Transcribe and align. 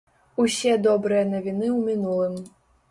Усе 0.43 0.71
добрыя 0.87 1.29
навіны 1.35 1.67
ў 1.77 1.79
мінулым. 1.93 2.45